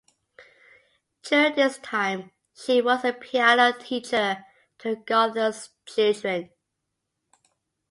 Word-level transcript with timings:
During 1.21 1.53
this 1.53 1.77
time 1.77 2.31
she 2.55 2.81
was 2.81 3.05
a 3.05 3.13
piano 3.13 3.71
teacher 3.79 4.43
to 4.79 4.95
Gauthier's 4.95 5.69
children. 5.85 6.49